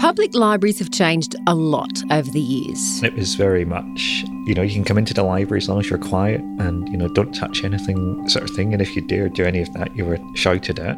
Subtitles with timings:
[0.00, 3.02] Public libraries have changed a lot over the years.
[3.02, 5.90] It was very much, you know, you can come into the library as long as
[5.90, 8.72] you're quiet and, you know, don't touch anything sort of thing.
[8.72, 10.96] And if you dare do any of that, you were shouted at.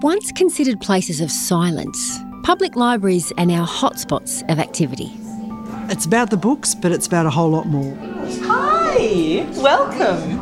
[0.00, 5.12] Once considered places of silence, public libraries are now hotspots of activity.
[5.90, 7.96] It's about the books, but it's about a whole lot more.
[8.44, 10.38] Hi, welcome.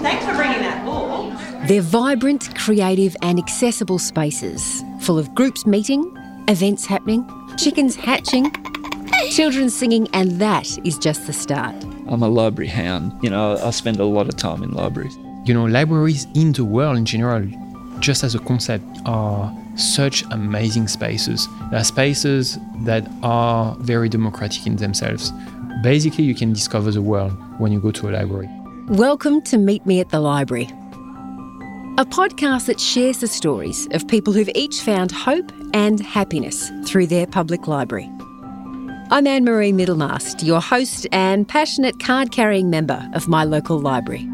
[0.00, 1.68] Thanks for bringing that book.
[1.68, 6.16] They're vibrant, creative, and accessible spaces full of groups meeting,
[6.48, 8.50] events happening, chickens hatching,
[9.30, 11.74] children singing, and that is just the start.
[12.08, 13.12] I'm a library hound.
[13.22, 15.16] You know, I spend a lot of time in libraries.
[15.44, 17.46] You know, libraries in the world in general,
[18.00, 21.48] just as a concept, are such amazing spaces.
[21.70, 25.32] They are spaces that are very democratic in themselves.
[25.82, 28.48] Basically, you can discover the world when you go to a library.
[28.88, 30.68] Welcome to Meet Me at the Library,
[31.98, 37.06] a podcast that shares the stories of people who've each found hope and happiness through
[37.06, 38.10] their public library.
[39.10, 44.26] I'm Anne Marie Middlemast, your host and passionate card carrying member of my local library.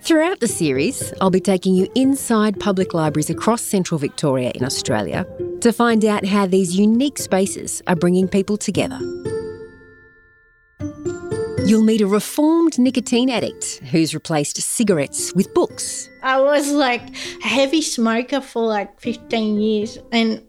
[0.00, 5.24] Throughout the series, I'll be taking you inside public libraries across central Victoria in Australia
[5.60, 8.98] to find out how these unique spaces are bringing people together.
[11.64, 16.08] You'll meet a reformed nicotine addict who's replaced cigarettes with books.
[16.22, 17.02] I was like
[17.44, 20.42] a heavy smoker for like 15 years and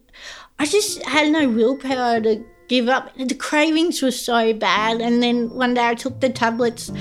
[0.57, 3.15] I just had no willpower to give up.
[3.15, 5.01] The cravings were so bad.
[5.01, 6.91] And then one day I took the tablets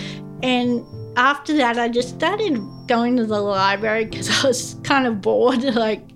[0.42, 0.84] and
[1.16, 5.62] after that I just started going to the library because I was kind of bored
[5.74, 6.06] like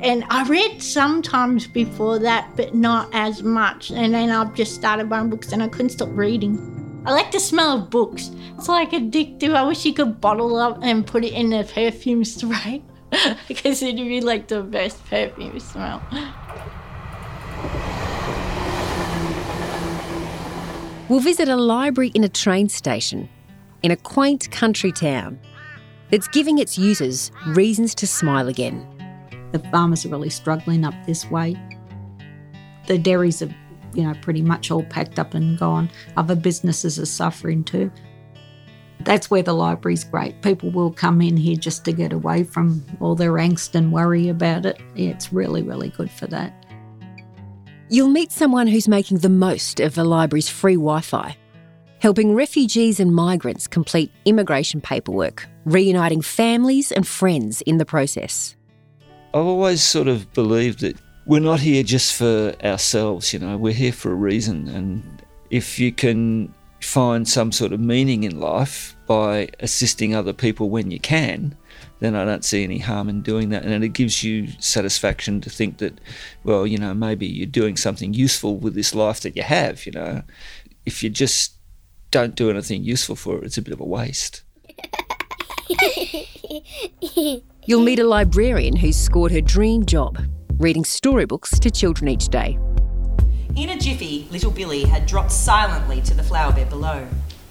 [0.00, 5.08] and I read sometimes before that but not as much and then I've just started
[5.08, 6.85] buying books and I couldn't stop reading.
[7.06, 8.32] I like the smell of books.
[8.58, 9.54] It's like addictive.
[9.54, 12.82] I wish you could bottle up and put it in a perfume spray
[13.48, 16.02] because it'd be like the best perfume smell.
[21.08, 23.28] We'll visit a library in a train station
[23.84, 25.38] in a quaint country town
[26.10, 28.84] that's giving its users reasons to smile again.
[29.52, 31.54] The farmers are really struggling up this way.
[32.88, 33.54] The dairies are
[33.96, 35.90] you know, pretty much all packed up and gone.
[36.16, 37.90] Other businesses are suffering too.
[39.00, 40.42] That's where the library's great.
[40.42, 44.28] People will come in here just to get away from all their angst and worry
[44.28, 44.80] about it.
[44.94, 46.52] Yeah, it's really, really good for that.
[47.88, 51.36] You'll meet someone who's making the most of the library's free Wi Fi,
[52.00, 58.56] helping refugees and migrants complete immigration paperwork, reuniting families and friends in the process.
[59.32, 60.96] I've always sort of believed that
[61.26, 64.68] we're not here just for ourselves, you know, we're here for a reason.
[64.68, 70.70] And if you can find some sort of meaning in life by assisting other people
[70.70, 71.56] when you can,
[71.98, 73.64] then I don't see any harm in doing that.
[73.64, 76.00] And it gives you satisfaction to think that,
[76.44, 79.92] well, you know, maybe you're doing something useful with this life that you have, you
[79.92, 80.22] know.
[80.84, 81.54] If you just
[82.12, 84.42] don't do anything useful for it, it's a bit of a waste.
[87.64, 90.18] You'll meet a librarian who's scored her dream job
[90.58, 92.58] reading storybooks to children each day.
[93.56, 97.06] In a jiffy, little Billy had dropped silently to the flower bed below.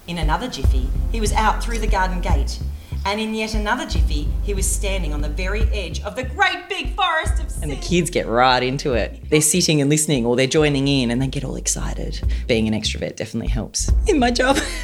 [0.08, 2.60] In another jiffy, he was out through the garden gate.
[3.06, 6.68] And in yet another jiffy, he was standing on the very edge of the great
[6.68, 9.30] big forest of And the kids get right into it.
[9.30, 12.20] They're sitting and listening or they're joining in and they get all excited.
[12.48, 14.58] Being an extrovert definitely helps in my job.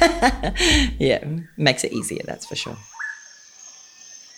[0.98, 1.24] yeah,
[1.56, 2.76] makes it easier, that's for sure.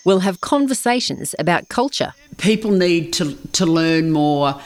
[0.04, 2.12] We'll have conversations about culture.
[2.36, 4.60] People need to, to learn more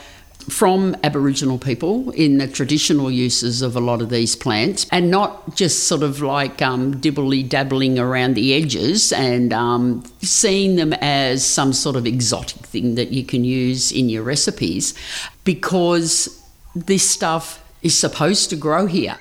[0.51, 5.55] from Aboriginal people in the traditional uses of a lot of these plants and not
[5.55, 11.45] just sort of like um, dibbly dabbling around the edges and um, seeing them as
[11.45, 14.95] some sort of exotic thing that you can use in your recipes
[15.45, 16.43] because
[16.75, 19.19] this stuff is supposed to grow here.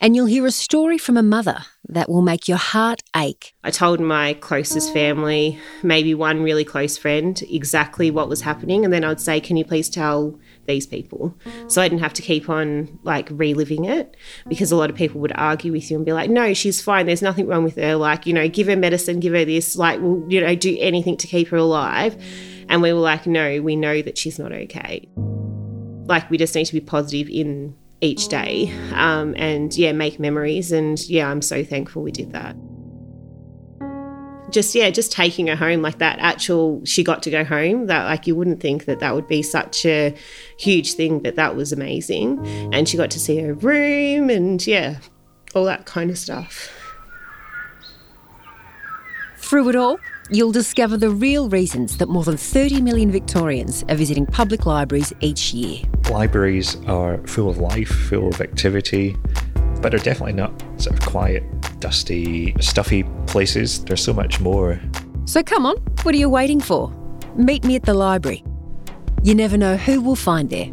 [0.00, 3.54] And you'll hear a story from a mother that will make your heart ache.
[3.64, 8.84] I told my closest family, maybe one really close friend, exactly what was happening.
[8.84, 11.36] And then I would say, Can you please tell these people?
[11.68, 14.16] So I didn't have to keep on like reliving it
[14.48, 17.06] because a lot of people would argue with you and be like, No, she's fine.
[17.06, 17.96] There's nothing wrong with her.
[17.96, 21.16] Like, you know, give her medicine, give her this, like, we'll, you know, do anything
[21.16, 22.22] to keep her alive.
[22.68, 25.08] And we were like, No, we know that she's not okay.
[25.16, 30.70] Like, we just need to be positive in each day um, and yeah make memories
[30.70, 32.56] and yeah i'm so thankful we did that.
[34.50, 38.04] Just yeah just taking her home like that actual she got to go home that
[38.04, 40.14] like you wouldn't think that that would be such a
[40.58, 42.38] huge thing but that was amazing.
[42.72, 45.00] And she got to see her room and yeah
[45.54, 46.72] all that kind of stuff.
[49.36, 49.98] Through it all
[50.30, 55.12] you'll discover the real reasons that more than 30 million Victorians are visiting public libraries
[55.20, 55.82] each year.
[56.10, 59.16] Libraries are full of life, full of activity,
[59.80, 61.44] but they're definitely not sort of quiet,
[61.80, 63.84] dusty, stuffy places.
[63.84, 64.80] There's so much more.
[65.26, 66.92] So come on, what are you waiting for?
[67.36, 68.42] Meet me at the library.
[69.22, 70.70] You never know who we'll find there.